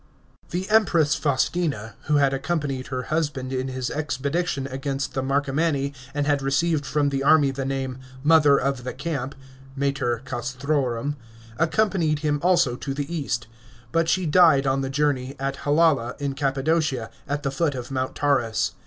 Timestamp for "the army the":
7.09-7.65